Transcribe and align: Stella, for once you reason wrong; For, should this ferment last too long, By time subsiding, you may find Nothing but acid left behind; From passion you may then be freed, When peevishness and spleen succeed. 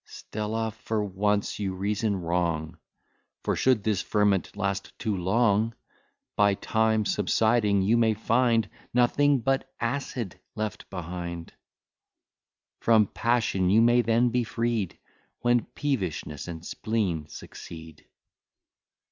Stella, 0.03 0.71
for 0.71 1.03
once 1.03 1.59
you 1.59 1.75
reason 1.75 2.15
wrong; 2.15 2.79
For, 3.43 3.55
should 3.55 3.83
this 3.83 4.01
ferment 4.01 4.57
last 4.57 4.97
too 4.97 5.15
long, 5.15 5.75
By 6.35 6.55
time 6.55 7.05
subsiding, 7.05 7.83
you 7.83 7.97
may 7.97 8.15
find 8.15 8.67
Nothing 8.95 9.41
but 9.41 9.71
acid 9.79 10.39
left 10.55 10.89
behind; 10.89 11.53
From 12.79 13.05
passion 13.05 13.69
you 13.69 13.79
may 13.79 14.01
then 14.01 14.29
be 14.29 14.43
freed, 14.43 14.97
When 15.41 15.65
peevishness 15.75 16.47
and 16.47 16.65
spleen 16.65 17.27
succeed. 17.27 18.07